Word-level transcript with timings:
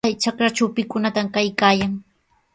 Chay 0.05 0.15
trakratraw, 0.23 0.69
¿pikunataq 0.75 1.27
kaykaayan? 1.35 1.93